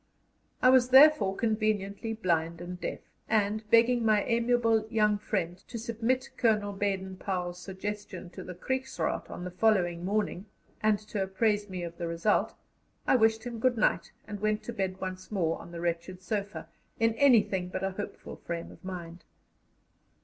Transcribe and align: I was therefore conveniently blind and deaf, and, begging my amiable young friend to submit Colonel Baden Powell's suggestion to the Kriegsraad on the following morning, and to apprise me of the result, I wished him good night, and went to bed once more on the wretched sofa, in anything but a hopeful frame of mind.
I 0.63 0.69
was 0.71 0.89
therefore 0.89 1.35
conveniently 1.35 2.13
blind 2.13 2.59
and 2.59 2.81
deaf, 2.81 3.01
and, 3.29 3.63
begging 3.69 4.03
my 4.03 4.23
amiable 4.23 4.87
young 4.89 5.19
friend 5.19 5.55
to 5.67 5.77
submit 5.77 6.31
Colonel 6.37 6.73
Baden 6.73 7.17
Powell's 7.17 7.59
suggestion 7.59 8.31
to 8.31 8.43
the 8.43 8.55
Kriegsraad 8.55 9.29
on 9.29 9.43
the 9.43 9.51
following 9.51 10.03
morning, 10.03 10.47
and 10.81 10.97
to 11.09 11.21
apprise 11.21 11.69
me 11.69 11.83
of 11.83 11.99
the 11.99 12.07
result, 12.07 12.55
I 13.05 13.15
wished 13.15 13.43
him 13.43 13.59
good 13.59 13.77
night, 13.77 14.11
and 14.27 14.39
went 14.39 14.63
to 14.63 14.73
bed 14.73 14.99
once 14.99 15.31
more 15.31 15.59
on 15.61 15.71
the 15.71 15.81
wretched 15.81 16.23
sofa, 16.23 16.67
in 16.99 17.13
anything 17.13 17.67
but 17.67 17.83
a 17.83 17.91
hopeful 17.91 18.37
frame 18.37 18.71
of 18.71 18.83
mind. 18.83 19.23